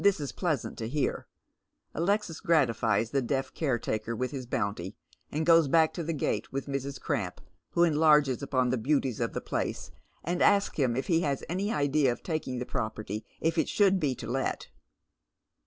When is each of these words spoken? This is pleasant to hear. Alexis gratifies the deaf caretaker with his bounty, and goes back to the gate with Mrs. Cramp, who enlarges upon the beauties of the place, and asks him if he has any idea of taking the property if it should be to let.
This 0.03 0.19
is 0.19 0.31
pleasant 0.31 0.79
to 0.79 0.87
hear. 0.87 1.27
Alexis 1.93 2.39
gratifies 2.39 3.11
the 3.11 3.21
deaf 3.21 3.53
caretaker 3.53 4.15
with 4.15 4.31
his 4.31 4.47
bounty, 4.47 4.95
and 5.31 5.45
goes 5.45 5.67
back 5.67 5.93
to 5.93 6.01
the 6.03 6.11
gate 6.11 6.51
with 6.51 6.65
Mrs. 6.65 6.99
Cramp, 6.99 7.39
who 7.73 7.83
enlarges 7.83 8.41
upon 8.41 8.71
the 8.71 8.79
beauties 8.79 9.19
of 9.19 9.33
the 9.33 9.41
place, 9.41 9.91
and 10.23 10.41
asks 10.41 10.77
him 10.79 10.95
if 10.95 11.05
he 11.05 11.21
has 11.21 11.43
any 11.47 11.71
idea 11.71 12.11
of 12.11 12.23
taking 12.23 12.57
the 12.57 12.65
property 12.65 13.23
if 13.41 13.59
it 13.59 13.69
should 13.69 13.99
be 13.99 14.15
to 14.15 14.25
let. 14.25 14.69